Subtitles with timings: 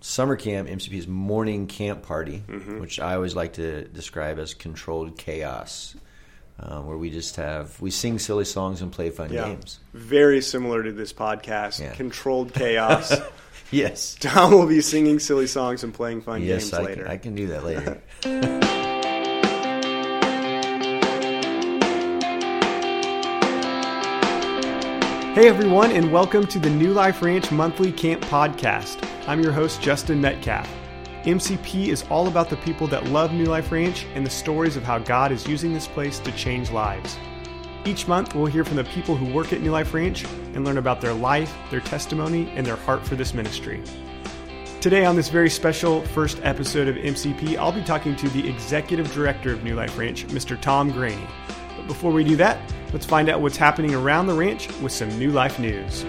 [0.00, 2.38] summer camp, MCP's morning camp party,
[2.78, 5.94] which I always like to describe as controlled chaos,
[6.58, 9.48] uh, where we just have we sing silly songs and play fun Yeah.
[9.48, 9.80] games.
[9.92, 11.80] Very similar to this podcast.
[11.80, 11.92] Yeah.
[11.94, 13.12] Controlled chaos.
[13.72, 17.02] Yes, Tom will be singing silly songs and playing fun yes, games I later.
[17.04, 18.02] can, I can do that later.
[25.34, 29.06] Hey everyone, and welcome to the New Life Ranch Monthly Camp Podcast.
[29.26, 30.68] I'm your host, Justin Metcalf.
[31.24, 34.82] MCP is all about the people that love New Life Ranch and the stories of
[34.82, 37.18] how God is using this place to change lives.
[37.84, 40.78] Each month, we'll hear from the people who work at New Life Ranch and learn
[40.78, 43.82] about their life, their testimony, and their heart for this ministry.
[44.80, 49.12] Today, on this very special first episode of MCP, I'll be talking to the Executive
[49.12, 50.58] Director of New Life Ranch, Mr.
[50.58, 51.26] Tom Graney.
[51.76, 52.58] But before we do that,
[52.94, 56.06] let's find out what's happening around the ranch with some New Life news.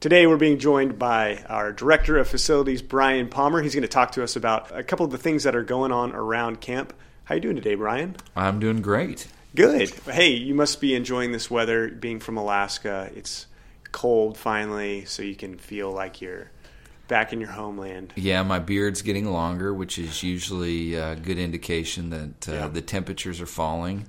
[0.00, 3.60] Today, we're being joined by our Director of Facilities, Brian Palmer.
[3.62, 5.90] He's going to talk to us about a couple of the things that are going
[5.90, 6.92] on around camp.
[7.24, 8.14] How you doing today, Brian?
[8.36, 9.26] I'm doing great.
[9.56, 9.90] Good.
[10.06, 11.88] Hey, you must be enjoying this weather.
[11.88, 13.46] Being from Alaska, it's
[13.90, 16.52] cold finally, so you can feel like you're
[17.08, 18.12] back in your homeland.
[18.14, 22.68] Yeah, my beard's getting longer, which is usually a good indication that uh, Yeah.
[22.68, 24.06] the temperatures are falling.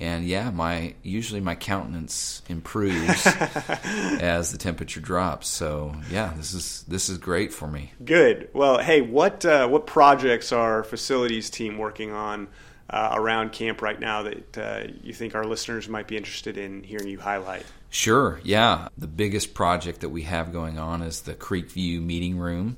[0.00, 5.48] And yeah, my usually my countenance improves as the temperature drops.
[5.48, 7.92] So yeah, this is this is great for me.
[8.04, 8.48] Good.
[8.52, 12.48] Well, hey, what uh, what projects are facilities team working on
[12.90, 16.82] uh, around camp right now that uh, you think our listeners might be interested in
[16.82, 17.64] hearing you highlight?
[17.90, 18.88] Sure, yeah.
[18.98, 22.76] The biggest project that we have going on is the Creekview meeting room.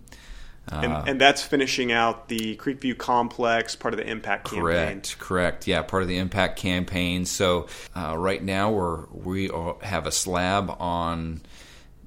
[0.70, 4.62] And, Uh, and that's finishing out the Creekview complex, part of the impact campaign.
[4.62, 5.66] Correct, correct.
[5.68, 7.24] Yeah, part of the impact campaign.
[7.24, 11.42] So uh, right now we're we are- have a slab on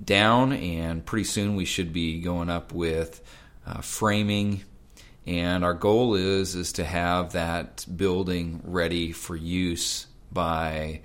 [0.03, 3.21] down, and pretty soon we should be going up with
[3.65, 4.63] uh, framing.
[5.25, 11.01] And our goal is is to have that building ready for use by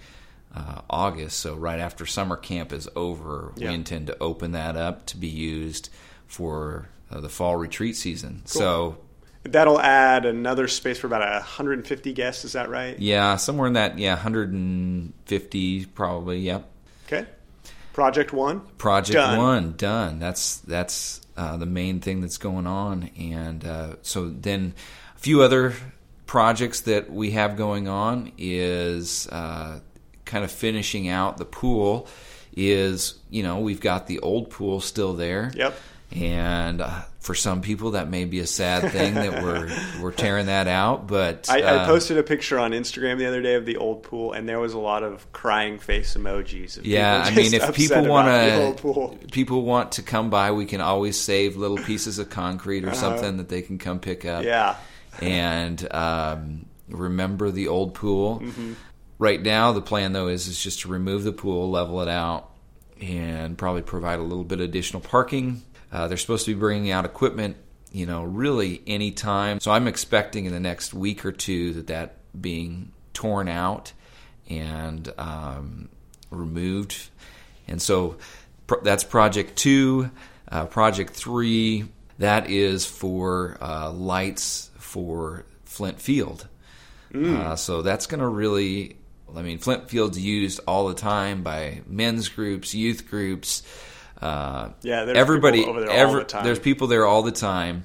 [0.55, 1.39] uh, August.
[1.41, 3.69] So right after summer camp is over, Yeah.
[3.69, 5.89] we intend to open that up to be used
[6.27, 8.43] for uh, the fall retreat season.
[8.45, 8.99] So
[9.45, 12.47] That'll add another space for about 150 guests.
[12.47, 12.99] Is that right?
[12.99, 16.39] Yeah, somewhere in that, yeah, 150 probably.
[16.39, 16.71] Yep.
[17.07, 17.27] Okay.
[17.93, 18.61] Project one.
[18.79, 19.39] Project Done.
[19.39, 20.19] one done.
[20.19, 24.75] That's that's uh, the main thing that's going on, and uh, so then
[25.15, 25.75] a few other
[26.27, 29.79] projects that we have going on is uh,
[30.25, 32.09] kind of finishing out the pool.
[32.57, 35.53] Is you know we've got the old pool still there.
[35.55, 35.79] Yep.
[36.15, 39.69] And uh, for some people, that may be a sad thing that we're
[40.01, 41.09] we're tearing that out.
[41.09, 44.05] But I, I uh, posted a picture on Instagram the other day of the old
[44.05, 46.79] pool, and there was a lot of crying face emojis.
[46.85, 51.19] Yeah, I mean, if people want to, people want to come by, we can always
[51.19, 52.95] save little pieces of concrete or Uh-huh.
[52.97, 54.45] something that they can come pick up.
[54.45, 54.77] yeah,
[55.21, 58.39] and um, remember the old pool.
[58.41, 58.75] Mm-hmm.
[59.19, 62.51] Right now, the plan though is is just to remove the pool, level it out,
[63.01, 65.63] and probably provide a little bit of additional parking.
[65.95, 67.57] Uh, they're supposed to be bringing out equipment,
[67.93, 69.61] you know, really any time.
[69.61, 73.93] So I'm expecting in the next week or two that that being torn out
[74.51, 75.89] and um,
[76.31, 77.09] removed.
[77.69, 78.17] And so
[78.67, 80.11] pro- that's project two.
[80.51, 81.85] Uh, project three,
[82.19, 86.49] that is for uh, lights for Flint Field.
[87.15, 88.97] Uh, so that's going to really,
[89.35, 93.63] I mean, Flint Field's used all the time by men's groups, youth groups.
[94.21, 95.59] Uh, Yeah, there's everybody.
[95.59, 96.45] people there all every- the time.
[96.45, 97.85] There's people there all the time.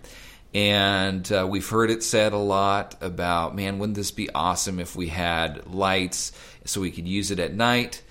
[0.53, 4.95] And uh, we've heard it said a lot about, man, wouldn't this be awesome if
[4.95, 6.31] we had lights
[6.65, 8.01] so we could use it at night?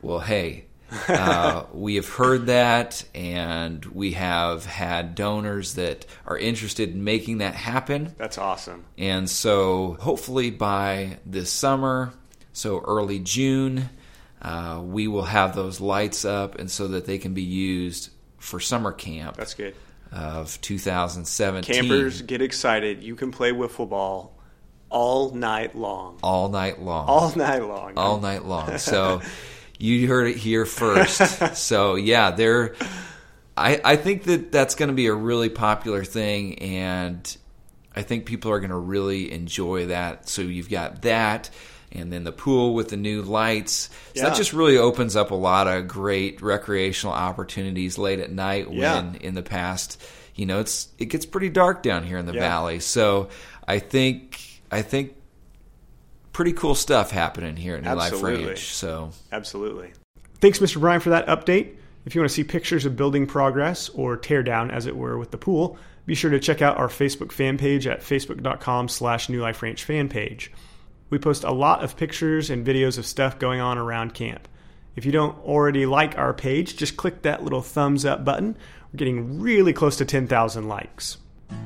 [0.00, 0.66] Well, hey,
[1.08, 7.38] uh, we have heard that, and we have had donors that are interested in making
[7.38, 8.14] that happen.
[8.16, 8.84] that's awesome.
[8.96, 12.12] And so, hopefully, by this summer,
[12.52, 13.90] so early June,
[14.42, 18.60] uh, we will have those lights up, and so that they can be used for
[18.60, 19.74] summer camp That's good.
[20.12, 21.74] of 2017.
[21.74, 23.02] Campers, get excited!
[23.02, 24.38] You can play wiffle ball
[24.90, 26.18] all night long.
[26.22, 27.08] all night long.
[27.08, 27.92] All night long.
[27.96, 28.78] all night long.
[28.78, 29.20] So
[29.78, 31.56] you heard it here first.
[31.56, 32.74] so yeah, there.
[33.56, 37.36] I I think that that's going to be a really popular thing, and
[37.94, 40.28] I think people are going to really enjoy that.
[40.28, 41.50] So you've got that.
[41.92, 43.72] And then the pool with the new lights.
[43.72, 43.90] So
[44.22, 44.28] Yeah.
[44.28, 48.78] that just really opens up a lot of great recreational opportunities late at night when
[48.78, 49.12] Yeah.
[49.20, 50.00] in the past,
[50.34, 52.40] you know, it's it gets pretty dark down here in the Yeah.
[52.40, 52.80] valley.
[52.80, 53.28] So
[53.66, 54.38] I think
[54.70, 55.14] I think
[56.32, 58.36] pretty cool stuff happening here at New Absolutely.
[58.36, 58.74] Life Ranch.
[58.74, 59.92] So Absolutely.
[60.40, 60.78] Thanks, Mr.
[60.80, 61.70] Brian, for that update.
[62.04, 65.18] If you want to see pictures of building progress or tear down, as it were,
[65.18, 65.76] with the pool,
[66.06, 69.84] be sure to check out our Facebook fan page at facebook.com slash New Life Ranch
[69.84, 70.50] fan page.
[71.10, 74.46] We post a lot of pictures and videos of stuff going on around camp.
[74.94, 78.56] If you don't already like our page, just click that little thumbs up button.
[78.92, 81.18] We're getting really close to 10,000 likes.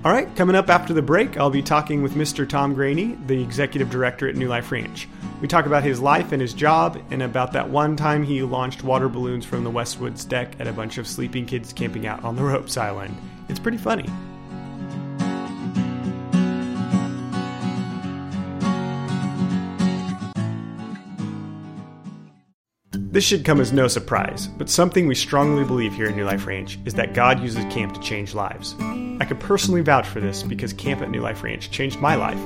[0.04, 2.48] All right, coming up after the break, I'll be talking with Mr.
[2.48, 5.08] Tom Graney, the executive director at New Life Ranch.
[5.40, 8.84] We talk about his life and his job, and about that one time he launched
[8.84, 12.36] water balloons from the Westwoods deck at a bunch of sleeping kids camping out on
[12.36, 13.16] the Ropes Island.
[13.48, 14.08] It's pretty funny.
[23.12, 26.46] This should come as no surprise, but something we strongly believe here at New Life
[26.46, 28.74] Ranch is that God uses camp to change lives.
[29.20, 32.40] I can personally vouch for this because camp at New Life Ranch changed my life.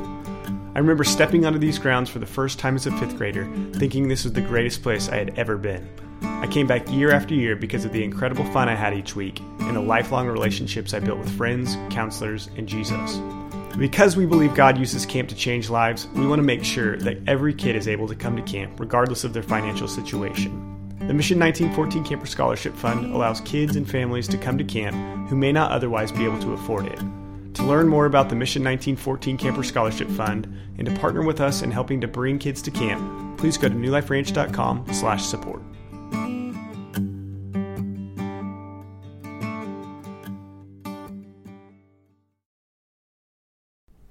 [0.75, 4.09] I remember stepping onto these grounds for the first time as a fifth grader, thinking
[4.09, 5.89] this was the greatest place I had ever been.
[6.23, 9.39] I came back year after year because of the incredible fun I had each week
[9.61, 13.21] and the lifelong relationships I built with friends, counselors, and Jesus.
[13.79, 17.19] Because we believe God uses camp to change lives, we want to make sure that
[17.27, 20.73] every kid is able to come to camp regardless of their financial situation.
[21.07, 25.37] The Mission 1914 Camper Scholarship Fund allows kids and families to come to camp who
[25.37, 26.99] may not otherwise be able to afford it.
[27.55, 30.47] To learn more about the Mission 1914 Camper Scholarship Fund
[30.79, 33.75] and to partner with us in helping to bring kids to camp, please go to
[33.75, 35.63] newliferanch.com/support.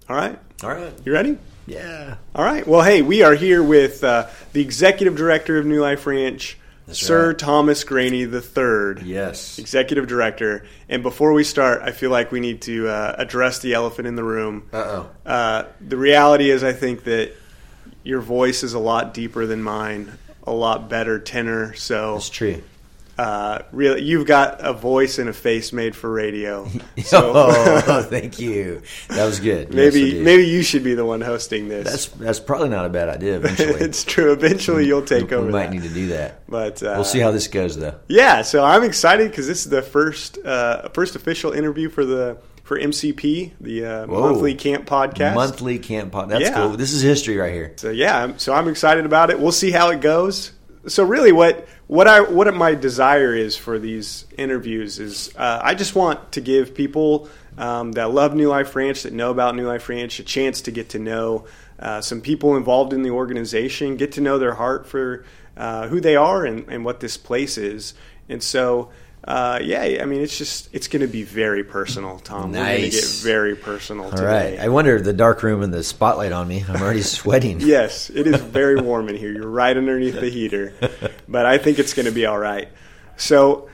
[0.10, 0.38] All right.
[0.64, 0.94] All right.
[1.04, 1.38] You ready?
[1.66, 2.16] Yeah.
[2.36, 2.66] All right.
[2.68, 6.58] Well, hey, we are here with uh, the executive director of New Life Ranch,
[6.92, 7.40] Sir right.
[7.40, 9.58] Thomas Graney III, Yes.
[9.58, 10.66] executive director.
[10.88, 14.16] And before we start, I feel like we need to uh, address the elephant in
[14.16, 14.70] the room.
[14.72, 15.10] Uh-oh.
[15.26, 17.32] Uh, the reality is, I think that
[18.04, 20.12] your voice is a lot deeper than mine,
[20.44, 21.74] a lot better tenor.
[21.74, 22.62] So, It's true.
[23.18, 26.68] Uh, really, you've got a voice and a face made for radio.
[27.06, 28.82] So oh, thank you.
[29.10, 29.72] That was good.
[29.74, 30.26] Maybe did.
[30.26, 31.86] maybe you should be the one hosting this.
[31.88, 33.36] that's that's probably not a bad idea.
[33.36, 34.32] Eventually, it's true.
[34.32, 35.46] Eventually, you'll take we over.
[35.46, 35.74] We might that.
[35.74, 36.42] need to do that.
[36.50, 38.00] But uh, We'll see how this goes, though.
[38.08, 42.38] Yeah, so I'm excited because this is the first uh, first official interview for the
[42.64, 45.36] for MCP, the uh, monthly camp podcast.
[45.36, 46.30] Monthly camp podcast.
[46.30, 46.54] That's Yeah.
[46.56, 46.70] cool.
[46.78, 47.74] This is history right here.
[47.76, 49.40] So yeah, so I'm excited about it.
[49.40, 50.52] We'll see how it goes.
[50.88, 55.74] So really, what what I what my desire is for these interviews is uh, I
[55.74, 57.28] just want to give people
[57.58, 60.72] um, that love New Life Ranch, that know about New Life Ranch, a chance to
[60.72, 61.46] get to know
[61.80, 65.26] uh, some people involved in the organization, get to know their heart for
[65.58, 67.94] uh, who they are and, and what this place is.
[68.30, 68.90] And so,
[69.26, 72.52] uh, yeah, I mean, it's just it's going to be very personal, Tom.
[72.52, 73.22] We're going to get Nice.
[73.22, 74.52] very personal All today.
[74.56, 74.60] right.
[74.60, 76.64] I wonder the dark room and the spotlight on me.
[76.68, 77.60] I'm already sweating.
[77.66, 79.32] Yes, it is very warm in here.
[79.32, 80.74] You're right underneath the heater,
[81.28, 82.70] but I think it's going to be all right.
[83.18, 83.70] So,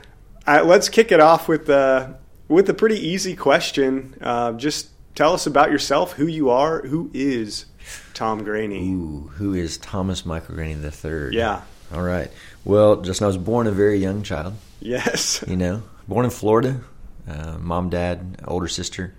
[0.46, 2.14] uh, let's kick it off with uh,
[2.48, 4.14] with a pretty easy question.
[4.20, 7.66] Uh, just tell us about yourself, who you are, who is
[8.14, 8.88] Tom Graney.
[8.88, 11.34] Ooh, who is Thomas Michael Graney the third?
[11.34, 11.60] Yeah.
[11.92, 12.30] All right.
[12.64, 14.54] Well, Justin, I was born a very young child.
[14.82, 15.44] Yes.
[15.46, 16.80] You know, born in Florida.
[17.28, 19.14] Uh, mom, dad, older sister.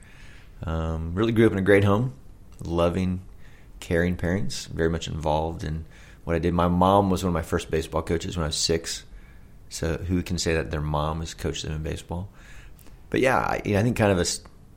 [0.61, 2.13] Um, really grew up in a great home,
[2.61, 3.21] loving,
[3.79, 4.65] caring parents.
[4.65, 5.85] Very much involved in
[6.25, 6.53] what I did.
[6.53, 9.05] My mom was one of my first baseball coaches when I was six.
[9.69, 12.29] So who can say that their mom has coached them in baseball?
[13.09, 14.25] But yeah, I, I think kind of a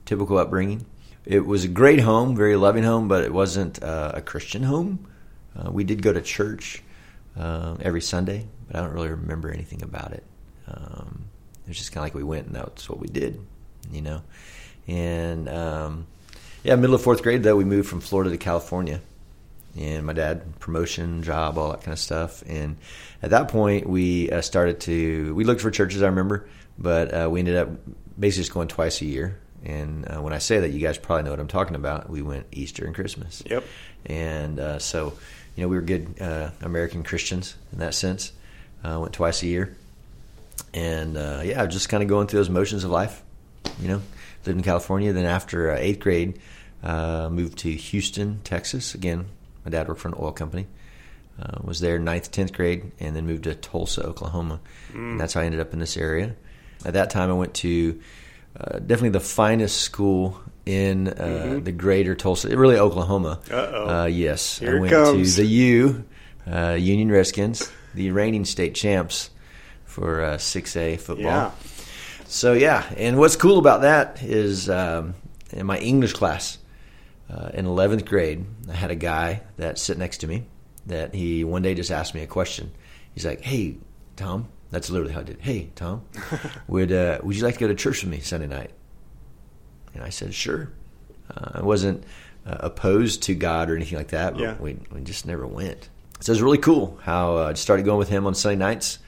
[0.04, 0.86] typical upbringing.
[1.24, 5.08] It was a great home, very loving home, but it wasn't uh, a Christian home.
[5.56, 6.82] Uh, we did go to church
[7.36, 10.22] uh, every Sunday, but I don't really remember anything about it.
[10.68, 11.24] Um,
[11.64, 13.40] it was just kind of like we went and that's what we did,
[13.90, 14.22] you know.
[14.86, 16.06] And um,
[16.62, 19.00] yeah, middle of fourth grade though, we moved from Florida to California,
[19.76, 22.42] and my dad promotion, job, all that kind of stuff.
[22.46, 22.76] And
[23.22, 26.02] at that point, we uh, started to we looked for churches.
[26.02, 27.68] I remember, but uh, we ended up
[28.18, 29.38] basically just going twice a year.
[29.64, 32.08] And uh, when I say that, you guys probably know what I'm talking about.
[32.08, 33.42] We went Easter and Christmas.
[33.46, 33.64] Yep.
[34.04, 35.14] And uh, so,
[35.56, 38.32] you know, we were good uh, American Christians in that sense.
[38.84, 39.76] Uh, went twice a year,
[40.76, 43.22] and uh, yeah, just kind of going through those motions of life.
[43.80, 44.02] You know,
[44.44, 45.12] lived in California.
[45.12, 46.38] Then after uh, eighth grade,
[46.82, 48.94] uh, moved to Houston, Texas.
[48.94, 49.26] Again,
[49.64, 50.66] my dad worked for an oil company.
[51.40, 54.60] Uh, was there ninth, tenth grade, and then moved to Tulsa, Oklahoma.
[54.94, 56.34] And that's how I ended up in this area.
[56.84, 58.00] At that time, I went to
[58.58, 63.40] uh, definitely the finest school in uh, the greater Tulsa, really Oklahoma.
[63.50, 63.88] Uh-oh.
[63.88, 65.34] Uh, yes, Here I went comes.
[65.36, 66.04] to the U,
[66.50, 69.30] uh, Union Redskins, the reigning state champs
[69.96, 71.24] for uh, 6A football.
[71.24, 71.50] Yeah.
[72.26, 75.14] So yeah, and what's cool about that is um,
[75.52, 76.58] in my English class
[77.30, 80.44] uh, in eleventh grade, I had a guy that sit next to me
[80.86, 82.72] that he one day just asked me a question.
[83.14, 83.76] He's like, "Hey,
[84.16, 85.40] Tom, that's literally how I did.
[85.40, 86.02] Hey, Tom,
[86.68, 88.72] would uh, would you like to go to church with me Sunday night?
[89.94, 90.68] And I said, sure.
[91.34, 92.04] Uh, I wasn't
[92.44, 94.56] uh, opposed to God or anything like that, but Yeah.
[94.58, 95.88] we, we just never went.
[96.20, 98.98] So it was really cool how uh, I started going with him on Sunday nights.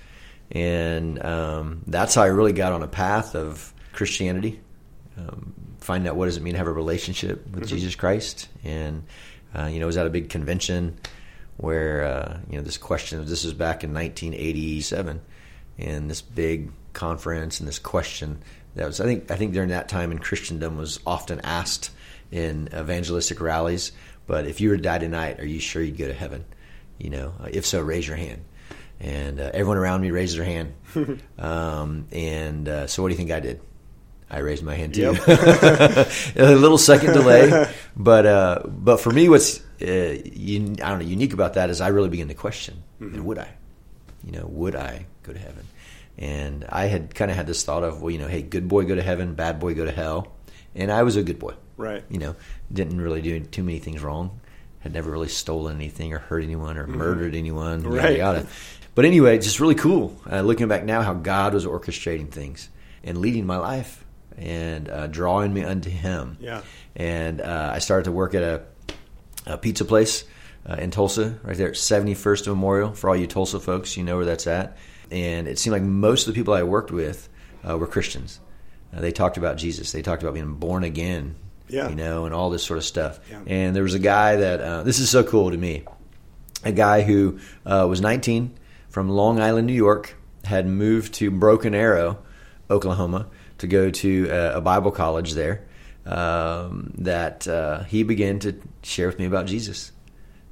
[0.50, 4.60] And um, that's how I really got on a path of Christianity,
[5.16, 8.48] um, finding out what does it mean to have a relationship with Jesus Christ.
[8.64, 9.04] And,
[9.54, 10.98] uh, you know, I was at a big convention
[11.58, 15.20] where, uh, you know, this question, this is back in 1987,
[15.78, 18.42] and this big conference and this question
[18.74, 21.90] that was, I think, I think during that time in Christendom was often asked
[22.30, 23.92] in evangelistic rallies.
[24.26, 26.44] But if you were to die tonight, are you sure you'd go to heaven?
[26.98, 28.44] You know, if so, raise your hand.
[29.00, 30.74] And uh, everyone around me raised their hand.
[31.38, 33.60] um, and uh, so, what do you think I did?
[34.30, 35.16] I raised my hand too.
[35.26, 41.06] a little second delay, but uh, but for me, what's uh, un- I don't know
[41.06, 43.48] unique about that is I really begin to question: and would I?
[44.24, 45.64] You know, would I go to heaven?
[46.18, 48.84] And I had kind of had this thought of, well, you know, hey, good boy
[48.84, 50.32] go to heaven, bad boy go to hell,
[50.74, 51.54] and I was a good boy.
[51.76, 52.04] Right.
[52.10, 52.36] You know,
[52.72, 54.40] didn't really do too many things wrong.
[54.80, 57.82] Had never really stolen anything or hurt anyone or murdered anyone.
[57.82, 58.18] yada, Right.
[58.18, 58.46] yada.
[58.94, 60.16] But anyway, it's just really cool.
[60.30, 62.68] Uh, looking back now, how God was orchestrating things
[63.04, 64.04] and leading my life
[64.36, 66.36] and uh, drawing me unto Him.
[66.40, 66.62] Yeah.
[66.96, 68.62] And uh, I started to work at a,
[69.46, 70.24] a pizza place
[70.68, 72.92] uh, in Tulsa, right there at 71st Memorial.
[72.92, 74.76] For all you Tulsa folks, you know where that's at.
[75.10, 77.28] And it seemed like most of the people I worked with
[77.68, 78.40] uh, were Christians.
[78.94, 79.92] Uh, they talked about Jesus.
[79.92, 81.36] They talked about being born again,
[81.68, 81.88] Yeah.
[81.88, 83.20] you know, and all this sort of stuff.
[83.30, 83.40] Yeah.
[83.46, 85.84] And there was a guy that uh, this is so cool to me.
[86.64, 88.58] A guy who uh, was 19
[88.88, 92.18] from Long Island, New York, had moved to Broken Arrow,
[92.70, 93.26] Oklahoma,
[93.58, 95.64] to go to uh, a Bible college there.
[96.06, 99.92] Um, that uh, he began to share with me about Jesus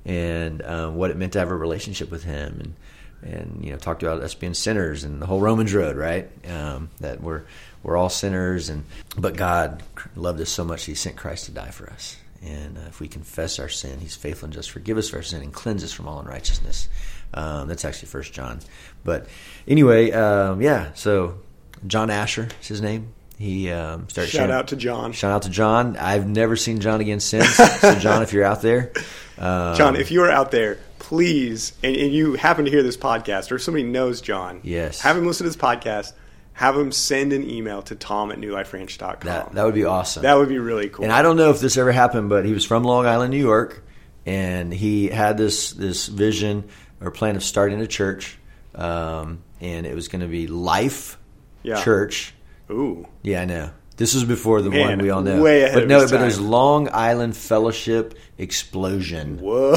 [0.04, 3.78] and um, what it meant to have a relationship with Him, and and you know
[3.78, 6.30] talked about us being sinners and the whole Romans road, right?
[6.49, 7.44] Um, that we're
[7.87, 8.85] we're all sinners, and
[9.16, 9.83] but God
[10.16, 12.16] loved us so much He sent Christ to die for us.
[12.45, 15.23] And uh, if we confess our sin, He's faithful and just forgive us for our
[15.23, 16.88] sin and cleanse us from all unrighteousness.
[17.33, 18.59] Um, that's actually First John.
[19.05, 19.26] But
[19.69, 20.93] anyway, um, yeah.
[20.95, 21.38] So
[21.87, 23.12] John Asher is his name.
[23.38, 25.12] He um, started Shout sharing- out to John.
[25.12, 25.97] Shout out to John.
[25.97, 27.55] I've never seen John again since.
[27.55, 28.93] so John, if you're out there,
[29.38, 32.97] um, John, if you are out there, please, and, and you happen to hear this
[32.97, 35.00] podcast, or if somebody knows John, Yes.
[35.02, 36.12] have him listen to this podcast.
[36.57, 39.21] Have him send an email to tom at newliferanch.com.
[39.25, 40.23] that that would be awesome.
[40.23, 41.05] That would be really cool.
[41.05, 43.37] And I don't know if this ever happened, but he was from Long Island, New
[43.39, 43.83] York,
[44.25, 46.65] and he had this this vision
[47.01, 48.39] or plan of starting a church,
[48.75, 51.19] um, and it was going to be Life
[51.63, 51.83] Yeah.
[51.85, 52.33] Church.
[52.71, 53.07] Ooh.
[53.23, 53.71] Yeah, I know.
[53.99, 55.43] This was before the Man, one we all know.
[55.43, 56.41] way ahead but no, but there's.
[56.41, 59.39] Long Island Fellowship Explosion.
[59.41, 59.77] Whoa.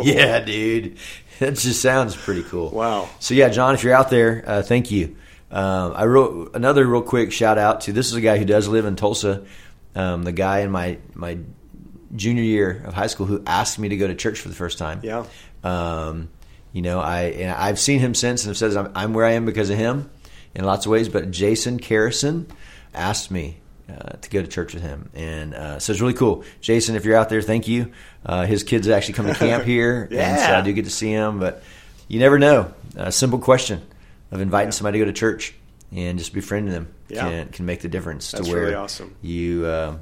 [0.04, 0.96] Yeah, dude.
[1.40, 2.70] That just sounds pretty cool.
[2.70, 3.08] Wow.
[3.18, 5.16] So yeah, John, if you're out there, uh, thank you.
[5.50, 8.68] Um, I wrote another real quick shout out to this is a guy who does
[8.68, 9.44] live in Tulsa.
[9.94, 11.38] Um, the guy in my my
[12.14, 14.78] junior year of high school who asked me to go to church for the first
[14.78, 15.00] time.
[15.02, 15.24] Yeah.
[15.64, 16.28] Um,
[16.72, 19.32] you know, I and I've seen him since and have said I'm, I'm where I
[19.32, 20.08] am because of him
[20.54, 21.08] in lots of ways.
[21.08, 22.46] But Jason Carrison
[22.94, 26.44] asked me uh, to go to church with him, and uh, so it's really cool.
[26.60, 27.90] Jason, if you're out there, thank you.
[28.24, 30.58] Uh, his kids actually come to camp here, and so Yeah.
[30.58, 31.40] I do get to see him.
[31.40, 31.64] But
[32.06, 32.72] you never know.
[32.96, 33.82] A simple question
[34.30, 35.54] of inviting somebody to go to church
[35.94, 37.22] and just befriending them Yeah.
[37.28, 39.14] can can make the difference That's to where really awesome.
[39.22, 39.96] you, uh,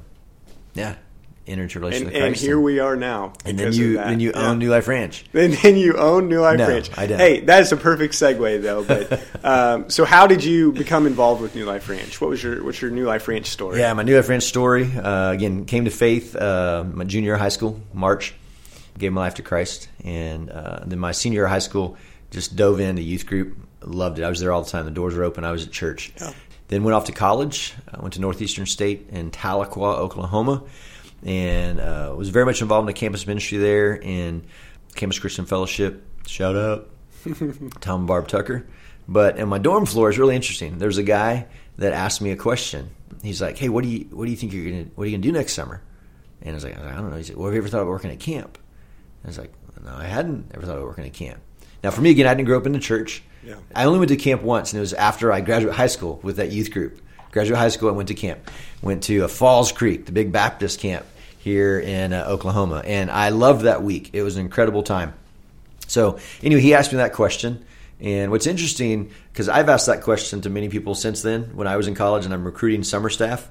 [0.75, 0.95] yeah,
[1.47, 3.33] enter into a relationship And, with and here we are now.
[3.43, 4.49] and then you then you Yeah.
[4.49, 5.25] own New Life Ranch.
[5.33, 6.91] And then you own New Life No, Ranch.
[6.95, 7.17] I don't.
[7.17, 8.83] Hey, that is a perfect segue, though.
[8.83, 12.21] But um, so, how did you become involved with New Life Ranch?
[12.21, 13.79] What was your what's your New Life Ranch story?
[13.79, 14.91] Yeah, my New Life Ranch story.
[14.95, 18.35] Uh, again, came to faith uh, my junior high school, March.
[18.99, 21.95] Gave my life to Christ, and uh, then my senior high school,
[22.31, 23.57] just dove into youth group.
[23.83, 24.23] Loved it.
[24.23, 24.85] I was there all the time.
[24.85, 25.43] The doors were open.
[25.43, 26.11] I was at church.
[26.19, 26.33] Yeah.
[26.67, 27.73] Then went off to college.
[27.91, 30.63] I went to Northeastern State in Tahlequah, Oklahoma,
[31.23, 34.43] and uh, was very much involved in the campus ministry there in
[34.95, 36.05] Campus Christian Fellowship.
[36.27, 36.89] Shout out
[37.81, 38.67] Tom and Barb Tucker.
[39.07, 40.77] But in my dorm floor is really interesting.
[40.77, 41.47] There's a guy
[41.79, 42.91] that asked me a question.
[43.23, 45.17] He's like, "Hey, what do you what do you think you're gonna what are you
[45.17, 45.81] gonna do next summer?"
[46.41, 47.17] And I was like, I don't know.
[47.17, 48.59] He said, "Well, have you ever thought about working at camp?"
[49.23, 49.51] I was like,
[49.83, 51.39] "No, I hadn't ever thought about working at camp."
[51.83, 53.23] Now, for me, again, I didn't grow up in the church.
[53.43, 53.55] Yeah.
[53.73, 56.37] I only went to camp once, and it was after I graduated high school with
[56.37, 57.01] that youth group.
[57.31, 58.39] Graduate high school, I went to camp.
[58.81, 61.05] Went to uh, Falls Creek, the big Baptist camp
[61.39, 64.09] here in uh, Oklahoma, and I loved that week.
[64.13, 65.13] It was an incredible time.
[65.87, 67.65] So anyway, he asked me that question,
[67.99, 71.77] and what's interesting because I've asked that question to many people since then when I
[71.77, 73.49] was in college and I'm recruiting summer staff.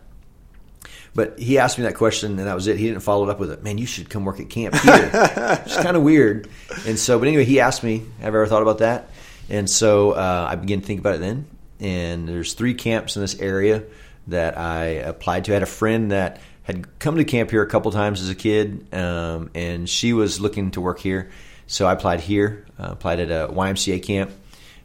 [1.14, 2.76] But he asked me that question, and that was it.
[2.76, 3.62] He didn't follow it up with it.
[3.62, 5.10] Man, you should come work at camp here.
[5.64, 6.48] it's kind of weird.
[6.86, 9.08] And so, but anyway, he asked me, "Have I ever thought about that?"
[9.48, 11.46] And so uh, I began to think about it then.
[11.80, 13.84] And there's three camps in this area
[14.26, 15.52] that I applied to.
[15.52, 18.34] I had a friend that had come to camp here a couple times as a
[18.34, 21.30] kid, um, and she was looking to work here.
[21.66, 24.30] So I applied here, uh, applied at a YMCA camp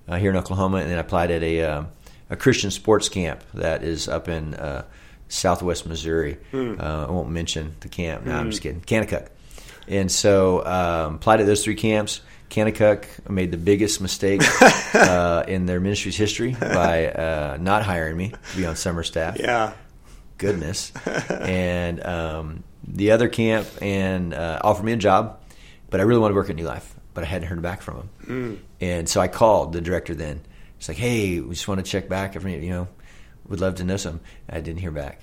[0.07, 1.83] uh, here in Oklahoma, and then I applied at a, uh,
[2.29, 4.83] a Christian sports camp that is up in uh,
[5.27, 6.37] southwest Missouri.
[6.51, 6.75] Hmm.
[6.79, 8.25] Uh, I won't mention the camp.
[8.25, 8.81] No, I'm just kidding.
[8.81, 9.27] Kanakuk.
[9.87, 12.21] And so um, applied at those three camps.
[12.53, 14.41] Kanakuk made the biggest mistake
[14.93, 19.39] uh, in their ministry's history by uh, not hiring me to be on summer staff.
[19.39, 19.73] Yeah.
[20.37, 20.91] Goodness.
[21.29, 25.39] and um, the other camp and uh, offered me a job,
[25.89, 27.95] but I really wanted to work at New Life, but I hadn't heard back from
[27.97, 28.09] him.
[28.79, 30.41] And so I called the director then.
[30.77, 32.35] It's like, hey, we just want to check back.
[32.35, 32.87] Every, you know,
[33.47, 34.23] would love to know something.
[34.47, 35.21] I didn't hear back.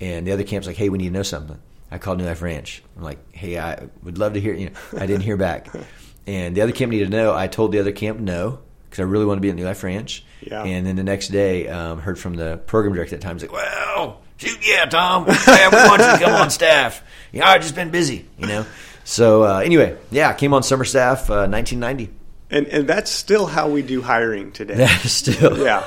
[0.00, 1.58] And the other camp's like, hey, we need to know something.
[1.90, 2.82] I called New Life Ranch.
[2.96, 4.54] I'm like, hey, I would love to hear.
[4.54, 5.68] You know, I didn't hear back.
[6.28, 7.34] And the other camp needed to know.
[7.34, 9.82] I told the other camp no because I really want to be at New Life
[9.82, 10.24] Ranch.
[10.42, 10.62] Yeah.
[10.62, 13.36] And then the next day, um, heard from the program director at the time.
[13.36, 17.02] He's like, well, shoot, yeah, Tom, yeah, we want you to come on staff.
[17.32, 18.66] Yeah, I've just been busy, you know.
[19.04, 22.12] So uh, anyway, yeah, I came on summer staff, uh, 1990.
[22.50, 24.74] And and that's still how we do hiring today.
[24.76, 25.84] That is still, Yeah.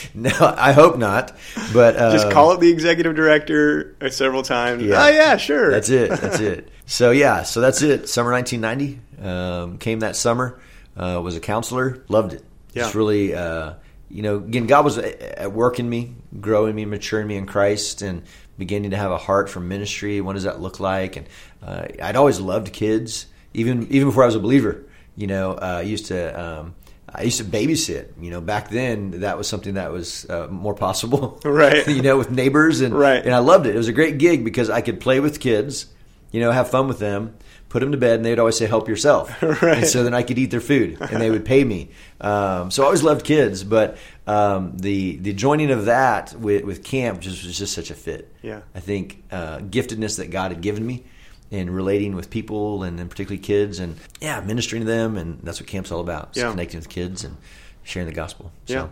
[0.14, 1.36] no, I hope not.
[1.72, 4.84] But uh, Just call up the executive director uh, several times.
[4.84, 5.04] Yeah.
[5.04, 5.70] Oh yeah, sure.
[5.72, 6.10] That's it.
[6.10, 6.68] That's it.
[6.86, 8.08] So yeah, so that's it.
[8.08, 10.60] Summer 1990 um, came that summer.
[10.96, 12.04] Uh, was a counselor.
[12.08, 12.44] Loved it.
[12.72, 12.98] Just Yeah.
[12.98, 13.72] really, uh,
[14.08, 17.46] you know, again, God was at at work in me, growing me, maturing me in
[17.46, 18.22] Christ, and
[18.58, 20.20] beginning to have a heart for ministry.
[20.20, 21.16] What does that look like?
[21.16, 21.26] And
[21.60, 24.84] uh, I'd always loved kids, even even before I was a believer.
[25.16, 26.40] You know, uh, I used to.
[26.40, 26.74] Um,
[27.16, 28.08] I used to babysit.
[28.20, 31.86] You know, back then that was something that was uh, more possible, Right.
[31.86, 33.24] you know, with neighbors and Right.
[33.24, 33.74] and I loved it.
[33.74, 35.86] It was a great gig because I could play with kids,
[36.32, 37.34] you know, have fun with them,
[37.68, 39.30] put them to bed, and they'd always say, "Help yourself."
[39.62, 39.78] Right.
[39.78, 41.90] And so then I could eat their food, and they would pay me.
[42.20, 46.82] Um, so I always loved kids, but um, the the joining of that with, with
[46.82, 48.34] camp just was just such a fit.
[48.42, 48.62] Yeah.
[48.74, 51.04] I think uh, giftedness that God had given me.
[51.50, 55.60] In relating with people and then particularly kids and yeah, ministering to them and that's
[55.60, 56.30] what camp's all about.
[56.34, 56.50] Yeah.
[56.50, 57.36] connecting with kids and
[57.84, 58.50] sharing the gospel.
[58.66, 58.88] So Yeah.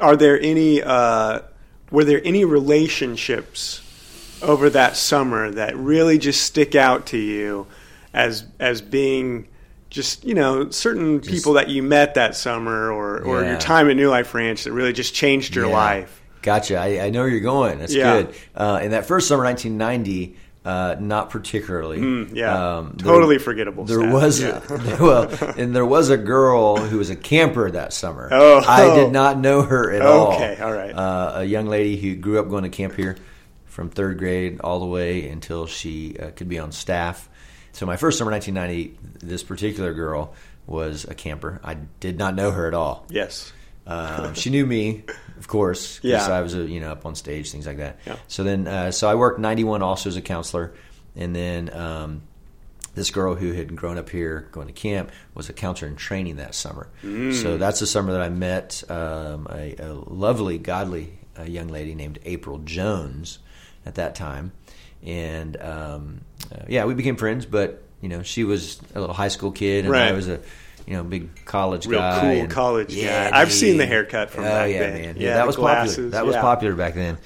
[0.00, 0.82] Are there any?
[0.82, 1.40] Uh,
[1.90, 3.80] were there any relationships
[4.42, 7.66] over that summer that really just stick out to you
[8.12, 9.46] as as being
[9.90, 13.50] just you know certain people that you met that summer or or Yeah.
[13.52, 15.72] your time at New Life Ranch that really just changed your Yeah.
[15.72, 16.20] life?
[16.42, 16.76] Gotcha.
[16.76, 17.78] I, I know where you're going.
[17.78, 18.22] That's Yeah.
[18.22, 18.34] good.
[18.54, 21.98] Uh, in that first summer, 1990, uh, not particularly.
[21.98, 22.76] Mm, yeah.
[22.78, 24.12] Um, Totally forgettable There stat.
[24.12, 24.60] was Yeah.
[24.68, 28.28] a, well, and there was a girl who was a camper that summer.
[28.32, 28.62] Oh.
[28.66, 30.34] I did not know her at all.
[30.34, 30.92] Okay, all right.
[30.92, 33.16] Uh, a young lady who grew up going to camp here
[33.66, 37.28] from third grade all the way until she uh, could be on staff.
[37.72, 40.32] So my first summer, 1990, this particular girl
[40.66, 41.60] was a camper.
[41.62, 43.04] I did not know her at all.
[43.10, 43.52] Yes.
[43.86, 45.04] Um, she knew me,
[45.38, 46.26] of course, Yeah.
[46.26, 47.98] I was, uh, you know, up on stage, things like that.
[48.06, 48.16] Yeah.
[48.28, 50.72] So then, uh, so I worked 91 also as a counselor,
[51.16, 52.22] and then um,
[52.94, 56.36] this girl who had grown up here going to camp was a counselor in training
[56.36, 56.88] that summer.
[57.02, 57.34] Mm.
[57.34, 61.94] So that's the summer that I met um, a, a lovely, godly uh, young lady
[61.94, 63.38] named April Jones
[63.84, 64.52] at that time,
[65.02, 66.20] and um,
[66.50, 67.44] uh, yeah, we became friends.
[67.44, 70.40] But you know, she was a little high school kid, and I was a
[70.86, 73.40] you know big college Real guy, cool and- college yeah, guy.
[73.40, 74.92] I've seen the haircut from oh, back yeah, then.
[74.94, 75.16] man.
[75.16, 75.74] Yeah, Yeah, that was popular.
[75.84, 77.18] glasses, That was popular back then.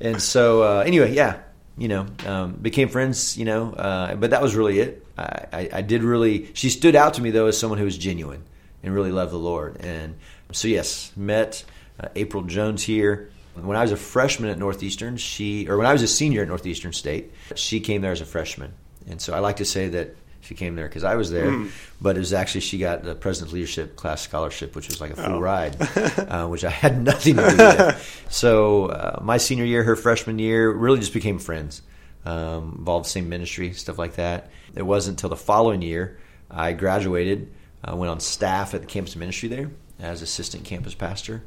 [0.00, 1.38] And so, uh, anyway, yeah,
[1.78, 3.36] you know, um, became friends.
[3.38, 5.06] You know, uh, but that was really it.
[5.16, 6.50] I, I, I did really.
[6.54, 8.42] She stood out to me though as someone who was genuine
[8.82, 9.78] and really loved the Lord.
[9.80, 10.16] And
[10.52, 11.64] so, yes, met
[11.98, 13.30] uh, April Jones here.
[13.54, 16.48] When I was a freshman at Northeastern, she, or when I was a senior at
[16.48, 18.74] Northeastern State, she came there as a freshman.
[19.08, 20.14] And so I like to say that
[20.46, 21.66] she came there because I was there, Hmm.
[22.00, 25.16] but it was actually she got the President's Leadership Class Scholarship, which was like a
[25.16, 25.40] full Oh.
[25.40, 25.76] ride,
[26.28, 28.24] uh, which I had nothing to do with.
[28.30, 31.82] So uh, my senior year, her freshman year, really just became friends.
[32.24, 34.50] Um, involved same ministry, stuff like that.
[34.74, 36.18] It wasn't until the following year
[36.50, 37.52] I graduated,
[37.84, 41.42] uh, went on staff at the campus ministry there as assistant campus pastor.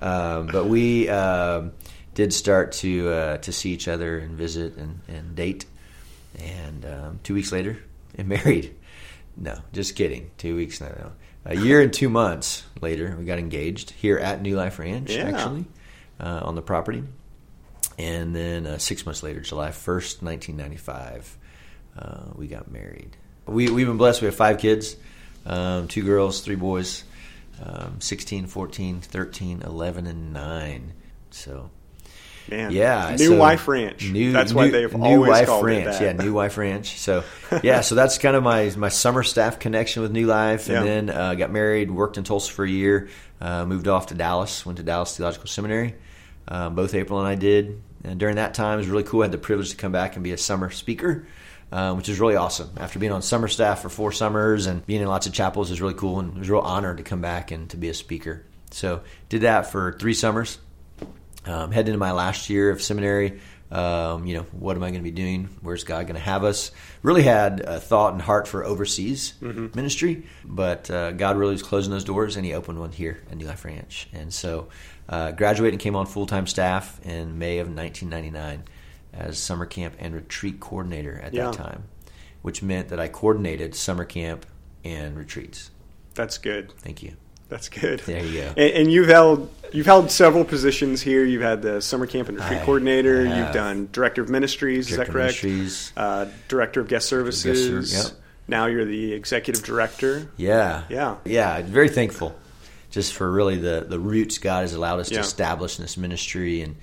[0.00, 1.72] Um, but we um,
[2.14, 5.64] did start to uh, to see each other and visit and, and date.
[6.38, 7.78] And um, two weeks later,
[8.18, 8.74] and married.
[9.36, 10.30] No, just kidding.
[10.38, 11.12] Two weeks, no, no.
[11.44, 15.28] A year and two months later, we got engaged here at New Life Ranch, Yeah.
[15.30, 15.66] actually,
[16.18, 17.04] uh, on the property.
[17.98, 21.38] And then uh, six months later, July 1st, 1995,
[21.98, 23.16] uh, we got married.
[23.46, 24.22] We, we've been blessed.
[24.22, 24.96] We have five kids
[25.46, 27.04] um, two girls, three boys,
[27.62, 30.92] um, 16, 14, 13, 11, and 9.
[31.30, 31.70] So
[32.50, 34.08] Man, Yeah, New so- Life Ranch.
[34.10, 35.86] New, That's new, why they've new always Life called Ranch.
[35.86, 36.02] it that.
[36.02, 36.98] Yeah, New Life Ranch.
[36.98, 37.24] So
[37.62, 40.92] yeah, so that's kind of my my summer staff connection with New Life, and Yeah.
[40.94, 43.08] then uh, got married, worked in Tulsa for a year,
[43.40, 45.94] uh, moved off to Dallas, went to Dallas Theological Seminary.
[46.48, 49.22] Um, both April and I did, and during that time it was really cool.
[49.22, 51.26] I had the privilege to come back and be a summer speaker.
[51.72, 52.70] Uh, which is really awesome.
[52.76, 55.80] After being on summer staff for four summers and being in lots of chapels is
[55.80, 57.94] really cool, and it was a real honor to come back and to be a
[57.94, 58.44] speaker.
[58.70, 60.58] So did that for three summers,
[61.46, 63.40] um, heading into my last year of seminary.
[63.70, 65.48] Um, you know, what am I going to be doing?
[65.60, 66.70] Where's God going to have us?
[67.02, 71.90] Really had a thought and heart for overseas ministry, but uh, God really was closing
[71.92, 74.08] those doors, and He opened one here at New Life Ranch.
[74.12, 74.68] And so,
[75.08, 78.62] uh, graduated and came on full time staff in May of 1999
[79.12, 81.46] as summer camp and retreat coordinator at Yeah.
[81.46, 81.84] that time,
[82.42, 84.46] which meant that I coordinated summer camp
[84.84, 85.70] and retreats.
[86.14, 86.72] That's good.
[86.78, 87.14] Thank you.
[87.48, 88.00] That's good.
[88.00, 88.48] There you go.
[88.56, 91.24] And, and you've held you've held several positions here.
[91.24, 93.24] You've had the summer camp and retreat I coordinator.
[93.24, 94.88] You've done director of ministries.
[94.88, 95.44] Director is that correct?
[95.44, 95.92] Ministries.
[95.96, 97.68] Uh, director of guest services.
[97.90, 98.22] Guest ser- yep.
[98.48, 100.28] Now you're the executive director.
[100.36, 100.84] Yeah.
[100.88, 101.16] Yeah.
[101.24, 101.62] Yeah.
[101.62, 102.36] Very thankful
[102.90, 105.18] just for really the, the roots God has allowed us Yeah.
[105.18, 106.62] to establish in this ministry.
[106.62, 106.76] And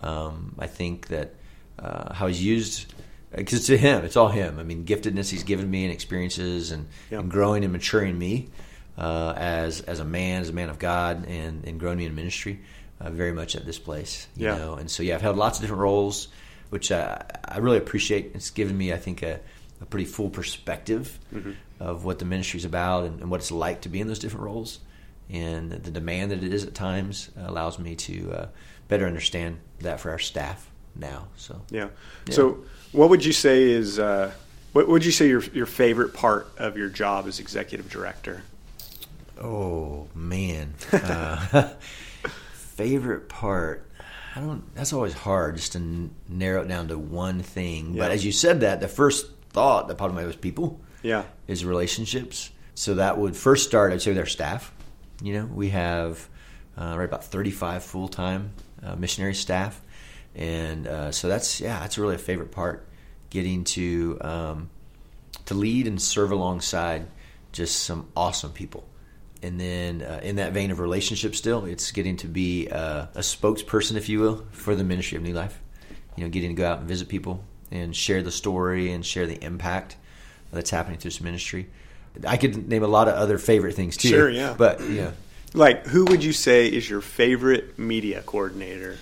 [0.00, 1.34] um, I think that
[1.78, 2.92] uh, how He's used,
[3.34, 4.58] because it's to Him, it's all Him.
[4.58, 7.18] I mean, giftedness He's given me and experiences and, Yeah.
[7.18, 8.48] and growing and maturing me
[8.98, 12.14] uh, as as a man, as a man of God, and, and growing me in
[12.14, 12.60] ministry
[13.00, 14.26] uh, very much at this place.
[14.36, 14.58] You Yeah.
[14.58, 14.74] know?
[14.74, 16.28] And so, yeah, I've held lots of different roles,
[16.70, 18.32] which I, I really appreciate.
[18.34, 19.38] It's given me, I think, a,
[19.80, 21.52] a pretty full perspective Mm-hmm.
[21.80, 24.44] of what the ministry's about and, and what it's like to be in those different
[24.46, 24.80] roles.
[25.30, 28.46] And the demand that it is at times allows me to uh,
[28.88, 31.28] better understand that for our staff now.
[31.36, 31.88] So, Yeah.
[32.26, 32.34] Yeah.
[32.34, 34.32] So, what would you say is uh,
[34.72, 38.42] what would you say your your favorite part of your job as executive director?
[39.40, 41.70] Oh man, uh,
[42.52, 43.84] favorite part.
[44.36, 44.74] I don't.
[44.74, 47.96] That's always hard, just to n- narrow it down to one thing.
[47.96, 50.80] But as you said that, the first thought that popped in my head was people.
[51.02, 51.24] Yeah.
[51.46, 52.50] is relationships.
[52.74, 54.72] So that would first start, I'd say, with our staff.
[55.22, 56.28] You know, we have
[56.76, 59.80] uh, right about 35 full time uh, missionary staff,
[60.36, 62.86] and uh, so that's yeah, that's really a favorite part,
[63.30, 64.70] getting to um,
[65.46, 67.08] to lead and serve alongside
[67.50, 68.84] just some awesome people.
[69.42, 73.20] And then, uh, in that vein of relationship, still, it's getting to be uh, a
[73.20, 75.60] spokesperson, if you will, for the ministry of New Life.
[76.16, 79.26] You know, getting to go out and visit people and share the story and share
[79.26, 79.96] the impact
[80.52, 81.68] that's happening through this ministry.
[82.26, 84.08] I could name a lot of other favorite things too.
[84.08, 84.54] Sure, yeah.
[84.58, 85.12] But yeah,
[85.54, 88.96] Like, who would you say is your favorite media coordinator?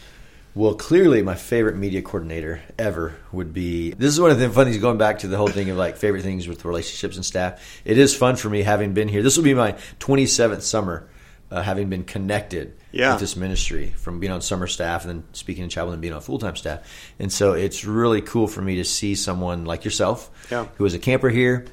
[0.57, 3.91] Well, clearly, my favorite media coordinator ever would be.
[3.91, 5.99] This is one of the fun things going back to the whole thing of like
[5.99, 7.63] favorite things with relationships and staff.
[7.85, 9.23] It is fun for me having been here.
[9.23, 11.11] This will be my 27th summer,
[11.51, 13.13] uh, having been connected Yeah.
[13.13, 16.15] with this ministry from being on summer staff and then speaking in chapel and being
[16.15, 16.81] on full time staff.
[17.19, 20.69] And so it's really cool for me to see someone like yourself Yeah.
[20.77, 21.67] who was a camper here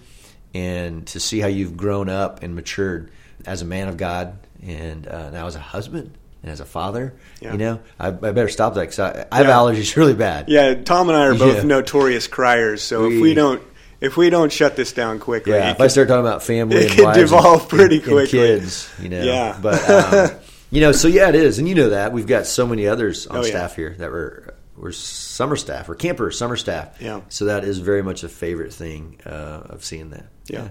[0.54, 3.12] and to see how you've grown up and matured
[3.46, 6.12] as a man of God and uh, now as a husband
[6.44, 7.14] and as a father.
[7.42, 7.54] Yeah.
[7.54, 10.50] You know, I, I better stop that because I, I have allergies really bad.
[10.50, 11.64] Yeah, Tom and I are both Yeah.
[11.64, 12.84] notorious criers.
[12.84, 13.62] So if We- we don't
[14.02, 16.88] if we don't shut this down quickly, Yeah, if I start talking about family it
[16.88, 18.40] and could and- devolve pretty and- and quickly.
[18.40, 19.24] kids, you know.
[19.24, 19.58] Yeah.
[19.62, 20.38] but um,
[20.72, 23.28] you know, so yeah, it is, and you know that we've got so many others
[23.28, 23.50] on Oh, yeah.
[23.50, 26.98] staff here that were were summer staff or campers, summer staff.
[27.00, 27.22] Yeah.
[27.30, 29.30] So that is very much a favorite thing uh,
[29.70, 30.26] of seeing that.
[30.48, 30.70] Yeah.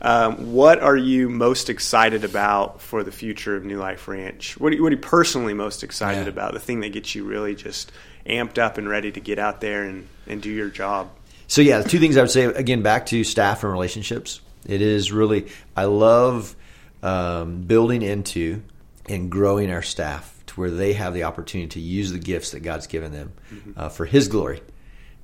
[0.00, 4.58] Um, what are you most excited about for the future of New Life Ranch?
[4.58, 6.30] What are you, what are you personally most excited Yeah.
[6.32, 6.52] about?
[6.54, 7.90] The thing that gets you really just
[8.26, 11.10] amped up and ready to get out there and, and do your job?
[11.48, 14.40] So yeah, two things I would say again back to staff and relationships.
[14.66, 16.54] It is really I love
[17.02, 18.62] um, building into
[19.08, 22.60] and growing our staff to where they have the opportunity to use the gifts that
[22.60, 23.32] God's given them
[23.76, 24.60] uh, for His glory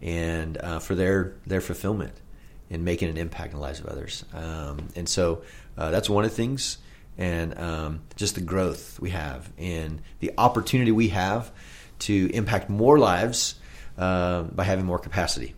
[0.00, 2.12] and uh, for their their fulfillment
[2.70, 4.24] and making an impact in the lives of others.
[4.32, 5.42] Um, and so
[5.76, 6.78] uh, that's one of the things,
[7.18, 11.52] and um, just the growth we have and the opportunity we have
[12.00, 13.56] to impact more lives
[13.98, 15.54] uh, by having more capacity.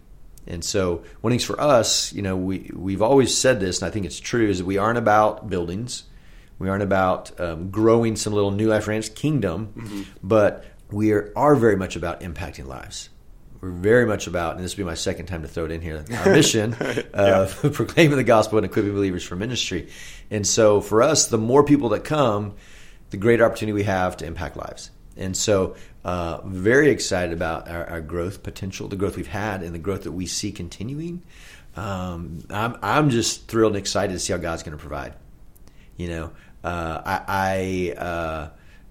[0.47, 3.91] And so, one thing for us, you know, we we've always said this, and I
[3.91, 6.05] think it's true, is that we aren't about buildings,
[6.59, 11.57] we aren't about um, growing some little New Life Ranch kingdom, but we are, are
[11.57, 13.09] very much about impacting lives.
[13.67, 15.81] We're very much about, and this will be my second time to throw it in
[15.81, 16.75] here, our mission
[17.13, 19.89] of proclaiming the gospel and equipping believers for ministry.
[20.31, 22.55] And so, for us, the more people that come,
[23.11, 24.93] the greater opportunity we have to impact lives.
[25.17, 25.75] And so,
[26.05, 30.05] uh, very excited about our, our growth potential, the growth we've had, and the growth
[30.05, 31.25] that we see continuing.
[31.75, 35.15] Um, I'm, I'm just thrilled and excited to see how God's going to provide.
[35.97, 38.49] You know, uh, I, I uh,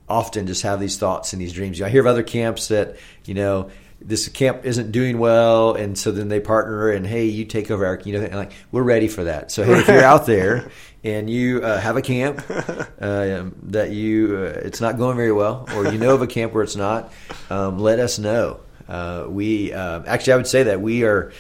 [0.10, 1.82] often just have these thoughts and these dreams.
[1.82, 3.70] I hear of other camps that you know
[4.02, 7.86] this camp isn't doing well, and so then they partner and hey, you take over
[7.86, 9.52] our, you know, and like we're ready for that.
[9.52, 10.70] So hey, if you're out there
[11.04, 12.86] and you uh, have a camp uh,
[13.64, 16.64] that you uh, it's not going very well, or you know of a camp where
[16.64, 17.12] it's not,
[17.50, 18.60] um, let us know.
[18.88, 21.32] Uh, we uh, actually, I would say that we are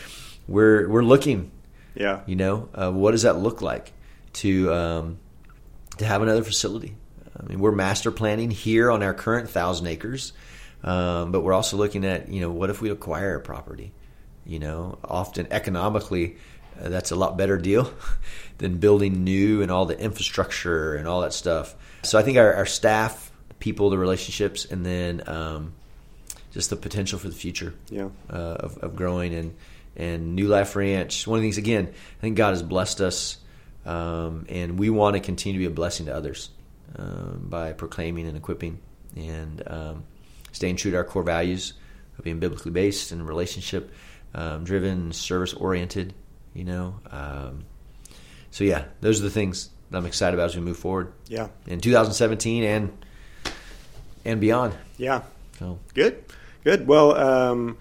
[0.47, 1.51] we're we're looking.
[1.95, 2.21] Yeah.
[2.25, 3.93] You know, uh, what does that look like
[4.33, 5.19] to um,
[5.97, 6.95] to have another facility?
[7.37, 10.33] I mean, we're master planning here on our current thousand acres.
[10.85, 13.91] Um, but we're also looking at, you know, what if we acquire a property?
[14.45, 16.37] You know, often economically,
[16.79, 17.91] uh, that's a lot better deal
[18.59, 21.75] than building new and all the infrastructure and all that stuff.
[22.03, 25.73] So I think our, our staff, people, the relationships, and then um,
[26.51, 28.09] just the potential for the future yeah.
[28.29, 29.55] uh, of, of, growing and
[29.97, 31.25] and New Life Ranch.
[31.25, 33.37] One of the things, again, I think God has blessed us,
[33.85, 36.49] um, and we want to continue to be a blessing to others
[36.97, 38.79] um, by proclaiming and equipping
[39.15, 40.03] and um,
[40.55, 41.73] staying true to our core values
[42.17, 43.91] of being biblically based and relationship
[44.33, 46.13] um, driven, service oriented.
[46.53, 47.65] You know, um,
[48.49, 51.11] so yeah, those are the things that I'm excited about as we move forward.
[51.27, 53.05] Yeah, in 2017 and
[54.23, 54.73] and beyond.
[54.97, 55.23] Yeah,
[55.59, 55.79] so.
[55.93, 56.23] good,
[56.63, 56.87] good.
[56.87, 57.77] Well, um,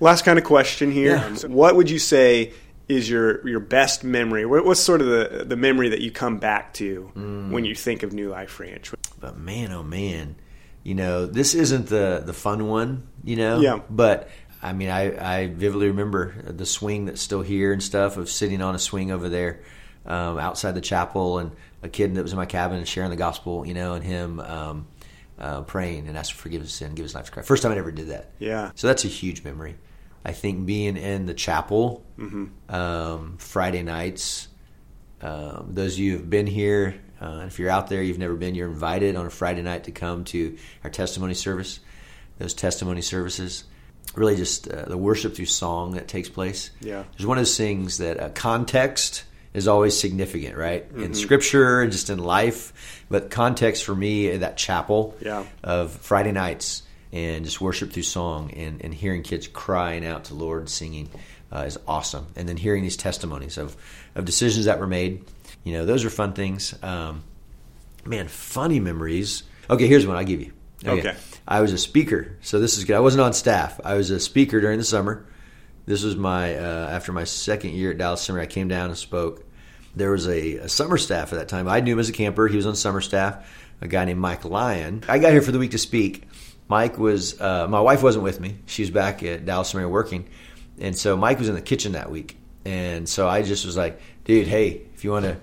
[0.00, 1.16] last kind of question here.
[1.16, 1.46] Yeah.
[1.46, 2.52] What would you say?
[2.86, 4.44] Is your your best memory?
[4.44, 7.50] What's sort of the the memory that you come back to mm.
[7.50, 8.92] when you think of New Life Ranch?
[9.18, 10.36] But man, oh man,
[10.84, 13.60] you know, this isn't the the fun one, you know.
[13.60, 13.80] Yeah.
[13.90, 14.28] But
[14.62, 18.62] I mean, I I vividly remember the swing that's still here and stuff of sitting
[18.62, 19.62] on a swing over there
[20.06, 21.50] um, outside the chapel and
[21.82, 24.38] a kid that was in my cabin and sharing the gospel, you know, and him.
[24.38, 24.86] Um,
[25.36, 27.48] uh, praying and asking for forgiveness and give his life to Christ.
[27.48, 28.30] First time I ever did that.
[28.38, 28.70] Yeah.
[28.76, 29.76] So that's a huge memory.
[30.24, 32.74] I think being in the chapel mm-hmm.
[32.74, 34.48] um, Friday nights.
[35.20, 38.54] Um, those of you who've been here, uh, if you're out there, you've never been,
[38.54, 41.80] you're invited on a Friday night to come to our testimony service.
[42.38, 43.64] Those testimony services,
[44.14, 46.70] really just uh, the worship through song that takes place.
[46.80, 49.24] Yeah, there's one of those things that uh, context
[49.54, 50.88] is always significant, right?
[50.88, 51.04] Mm-hmm.
[51.04, 55.44] In scripture and just in life, but context for me in that chapel yeah.
[55.62, 60.34] of Friday nights and just worship through song and, and hearing kids crying out to
[60.34, 61.08] Lord singing
[61.52, 62.26] uh, is awesome.
[62.34, 63.76] And then hearing these testimonies of,
[64.16, 65.24] of decisions that were made
[65.64, 66.74] you know, those are fun things.
[66.82, 67.24] Um,
[68.04, 69.42] man, funny memories.
[69.68, 70.52] Okay, here's one I'll give you.
[70.84, 71.08] Okay.
[71.08, 71.18] okay.
[71.48, 72.96] I was a speaker, so this is good.
[72.96, 73.80] I wasn't on staff.
[73.84, 75.26] I was a speaker during the summer.
[75.86, 78.40] This was my uh, after my second year at Dallas Summer.
[78.40, 79.44] I came down and spoke.
[79.96, 81.68] There was a, a, summer staff at that time.
[81.68, 82.48] I knew him as a camper.
[82.48, 83.48] He was on summer staff.
[83.80, 85.04] A guy named Mike Lyon.
[85.08, 86.24] I got here for the week to speak.
[86.68, 88.56] Mike was uh, my wife wasn't with me.
[88.66, 90.28] She was back at Dallas Summer working,
[90.78, 92.38] and so Mike was in the kitchen that week.
[92.64, 95.36] And so I just was like, dude, hey, if you want to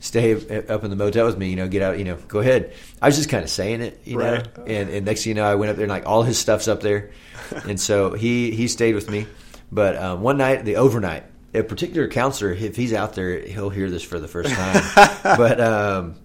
[0.00, 2.72] stay up in the motel with me, you know, get out, you know, go ahead.
[3.00, 4.56] I was just kind of saying it, you right.
[4.56, 6.38] know, and, and next thing you know, I went up there and like all his
[6.38, 7.10] stuff's up there.
[7.68, 9.26] and so he, he stayed with me.
[9.70, 13.90] But um, one night, the overnight, a particular counselor, if he's out there, he'll hear
[13.90, 14.82] this for the first time.
[15.22, 16.16] but um,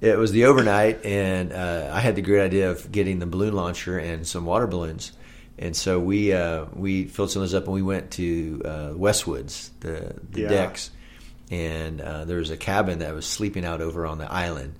[0.00, 3.52] it was the overnight, and uh, I had the great idea of getting the balloon
[3.52, 5.12] launcher and some water balloons.
[5.58, 8.68] And so we uh, we filled some of those up, and we went to uh,
[8.94, 10.48] Westwoods, the, the yeah.
[10.48, 10.90] decks,
[11.50, 14.74] and uh, there was a cabin that was sleeping out over on the island,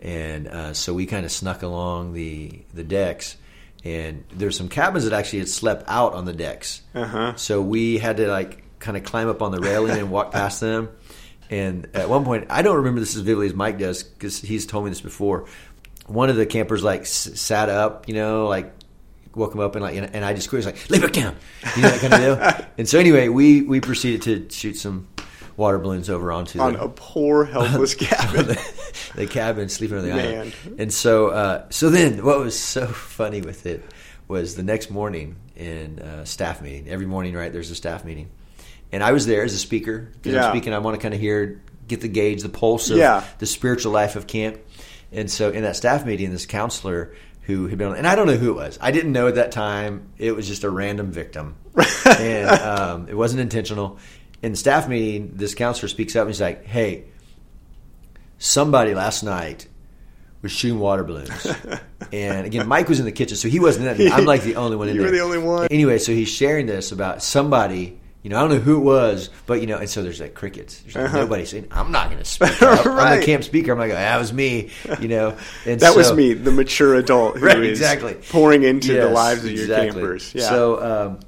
[0.00, 3.36] and uh, so we kind of snuck along the the decks,
[3.84, 6.82] and there's some cabins that actually had slept out on the decks.
[6.94, 7.34] Uh-huh.
[7.36, 10.60] So we had to like kind of climb up on the railing and walk past
[10.60, 10.90] them.
[11.50, 14.66] And at one point, I don't remember this as vividly as Mike does because he's
[14.66, 15.46] told me this before.
[16.06, 18.72] One of the campers like s- sat up, you know, like
[19.34, 21.36] woke him up and like, and, I just was like, lay back down,
[21.76, 22.66] you know that kind of deal.
[22.78, 25.06] and so anyway, we we proceeded to shoot some
[25.56, 28.46] water balloons over onto on the, a poor helpless cabin.
[28.46, 28.74] the,
[29.14, 30.34] the, cabin sleeping on the Man.
[30.34, 30.54] island.
[30.78, 33.84] And so, uh, so then what was so funny with it
[34.28, 36.88] was the next morning in uh, staff meeting.
[36.88, 37.52] Every morning, right?
[37.52, 38.30] There's a staff meeting,
[38.92, 40.46] and I was there as a speaker because yeah.
[40.46, 40.72] I'm speaking.
[40.72, 43.24] I want to kind of hear, get the gauge, the pulse of yeah.
[43.38, 44.58] the spiritual life of camp.
[45.12, 48.26] And so, in that staff meeting, this counselor who had been on, and I don't
[48.26, 48.78] know who it was.
[48.80, 50.12] I didn't know at that time.
[50.18, 51.56] It was just a random victim,
[52.18, 53.98] and um, it wasn't intentional
[54.44, 57.04] in the staff meeting, this counselor speaks up and he's like, "Hey,
[58.36, 59.66] somebody last night
[60.42, 61.46] was shooting water balloons."
[62.12, 64.06] and again, Mike was in the kitchen, so he wasn't in.
[64.06, 64.12] It.
[64.12, 65.14] I'm like the only one in you there.
[65.14, 65.68] You were the only one.
[65.70, 67.98] Anyway, so he's sharing this about somebody.
[68.22, 70.34] You know, I don't know who it was, but you know, and so there's like
[70.34, 70.80] crickets.
[70.80, 71.20] There's like uh-huh.
[71.20, 72.84] nobody saying, "I'm not going to speak." Up.
[72.84, 73.12] right.
[73.12, 73.72] I'm the camp speaker.
[73.72, 75.38] I'm like, "That was me," you know.
[75.64, 78.12] And that so, was me, the mature adult who right, is exactly.
[78.30, 79.84] pouring into yes, the lives of exactly.
[79.86, 80.34] your campers.
[80.34, 80.48] Yeah.
[80.50, 81.06] So.
[81.06, 81.20] Um,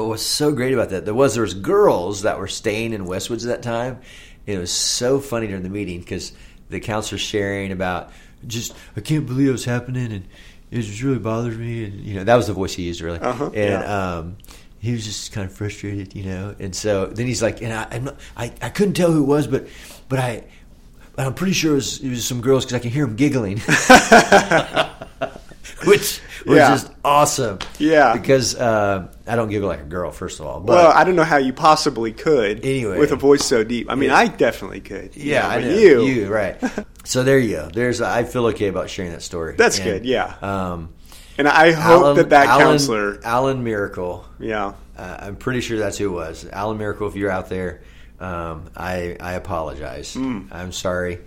[0.00, 3.04] what was so great about that there was there was girls that were staying in
[3.06, 4.00] Westwoods at that time.
[4.46, 6.32] It was so funny during the meeting because
[6.68, 8.10] the counselor sharing about
[8.46, 10.28] just I can't believe it was happening, and
[10.70, 11.84] it just really bothers me.
[11.84, 13.20] And you know, that was the voice he used really.
[13.20, 14.16] Uh-huh, and yeah.
[14.16, 14.36] um,
[14.82, 16.56] he was just kind of frustrated, you know.
[16.58, 19.26] And so then he's like, and I, I'm not, I, I couldn't tell who it
[19.26, 19.68] was, but
[20.08, 20.42] but I,
[21.14, 23.14] but I'm pretty sure it was, it was some girls because I can hear them
[23.14, 23.58] giggling,
[25.84, 26.68] which was Yeah.
[26.70, 27.58] just awesome.
[27.78, 28.14] Yeah.
[28.14, 30.60] because uh, I don't giggle like a girl, first of all.
[30.60, 32.98] But well, I don't know how you possibly could Anyway.
[32.98, 33.90] with a voice so deep.
[33.90, 34.16] I mean, Yeah.
[34.16, 35.16] I definitely could.
[35.16, 35.68] you Yeah, know, I know.
[36.04, 36.56] you, right?
[37.04, 37.68] so there you go.
[37.72, 39.54] There's I feel okay about sharing that story.
[39.56, 40.34] That's And, good, yeah.
[40.42, 40.90] Um,
[41.38, 44.24] and I hope Alan, that that Alan, counselor, Alan Miracle.
[44.38, 46.46] yeah, Uh, I'm pretty sure that's who it was.
[46.52, 47.08] Alan Miracle.
[47.08, 47.80] If you're out there,
[48.20, 50.12] um, I I apologize.
[50.14, 50.42] Hmm.
[50.52, 51.20] I'm sorry.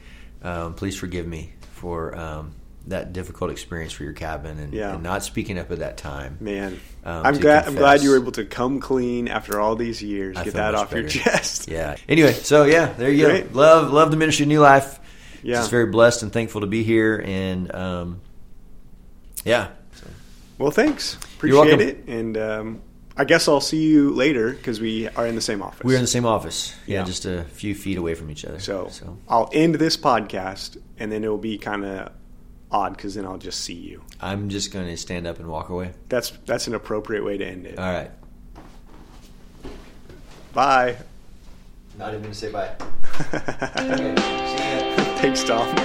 [0.43, 2.52] Um, please forgive me for um,
[2.88, 4.93] that difficult experience for your cabin and, Yeah.
[4.93, 6.38] and not speaking up at that time.
[6.39, 6.80] man.
[7.04, 7.67] Um, I'm glad.
[7.67, 10.38] I'm glad you were able to come clean after all these years.
[10.38, 11.67] I Get that off your chest.
[11.71, 11.95] Yeah.
[12.10, 13.54] Anyway, so yeah, there you Great.
[13.54, 13.60] go.
[13.60, 15.00] Love love the ministry of New Life.
[15.43, 15.56] Yeah.
[15.56, 18.21] Just very blessed and thankful to be here and um,
[19.43, 19.69] yeah.
[19.93, 20.08] So,
[20.58, 21.15] Well, thanks.
[21.36, 22.04] Appreciate it.
[22.08, 22.82] And um,
[23.17, 25.84] I guess I'll see you later because we are in the same office.
[25.84, 26.74] we're in the same office.
[26.88, 27.06] Yeah, Yeah.
[27.06, 28.60] just a few feet away from each other.
[28.60, 32.12] so, so I'll end this podcast, and then it'll be kind of
[32.71, 34.04] odd because then I'll just see you.
[34.21, 35.91] I'm just going to stand up and walk away.
[36.10, 37.80] That's that's an appropriate way to end it.
[37.80, 38.12] All right.
[40.54, 40.97] Bye.
[41.97, 42.75] Not even to say bye.
[45.17, 45.75] Thanks, Tom.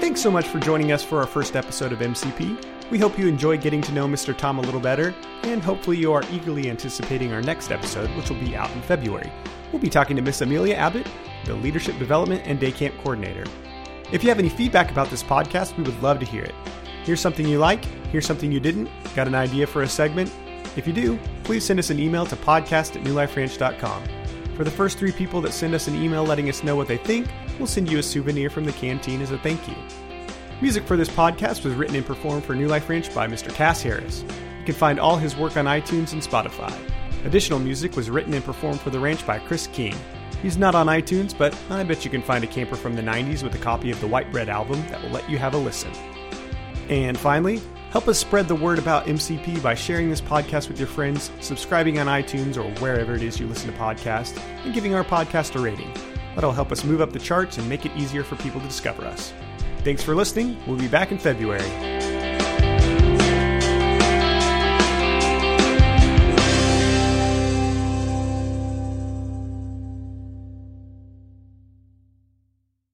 [0.00, 2.90] Thanks so much for joining us for our first episode of MCP.
[2.90, 4.36] We hope you enjoy getting to know Mr.
[4.36, 8.40] Tom a little better, and hopefully you are eagerly anticipating our next episode, which will
[8.40, 9.30] be out in February.
[9.70, 11.06] We'll be talking to Miss Amelia Abbott,
[11.44, 13.44] the Leadership Development and Day Camp Coordinator.
[14.12, 16.54] If you have any feedback about this podcast, we would love to hear it.
[17.04, 20.32] Here's something you like, here's something you didn't, got an idea for a segment?
[20.76, 24.02] If you do, please send us an email to podcast at newliferanch.com.
[24.56, 26.96] For the first three people that send us an email letting us know what they
[26.96, 29.76] think, we'll send you a souvenir from the canteen as a thank you.
[30.60, 33.54] Music for this podcast was written and performed for New Life Ranch by Mr.
[33.54, 34.24] Cass Harris.
[34.58, 36.76] You can find all his work on iTunes and Spotify.
[37.24, 39.94] Additional music was written and performed for the ranch by Chris King.
[40.42, 43.42] He's not on iTunes, but I bet you can find a camper from the 90s
[43.42, 45.92] with a copy of the White Bread album that will let you have a listen.
[46.88, 50.88] And finally, help us spread the word about MCP by sharing this podcast with your
[50.88, 55.04] friends, subscribing on iTunes or wherever it is you listen to podcasts, and giving our
[55.04, 55.92] podcast a rating.
[56.34, 59.04] That'll help us move up the charts and make it easier for people to discover
[59.04, 59.32] us.
[59.84, 60.56] Thanks for listening.
[60.66, 62.09] We'll be back in February.